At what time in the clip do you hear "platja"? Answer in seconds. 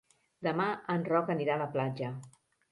1.79-2.13